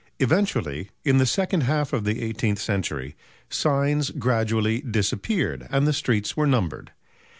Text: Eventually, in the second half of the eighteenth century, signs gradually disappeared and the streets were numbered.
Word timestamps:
Eventually, 0.19 0.89
in 1.05 1.19
the 1.19 1.27
second 1.27 1.61
half 1.61 1.93
of 1.93 2.05
the 2.05 2.23
eighteenth 2.23 2.57
century, 2.57 3.15
signs 3.51 4.09
gradually 4.09 4.81
disappeared 4.81 5.67
and 5.69 5.85
the 5.85 5.93
streets 5.93 6.35
were 6.35 6.47
numbered. 6.47 6.91